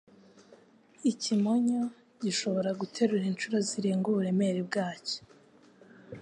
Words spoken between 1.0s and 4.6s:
Ikimonyo gishobora guterura inshuro zirenga uburemere